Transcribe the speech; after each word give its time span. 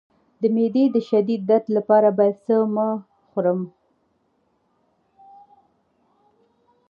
د 0.41 0.41
معدې 0.55 0.85
د 0.91 0.97
شدید 1.09 1.41
درد 1.49 1.65
لپاره 1.77 2.07
باید 2.17 2.37
څه 2.45 2.55
مه 2.73 2.87
خورم؟ 3.29 3.61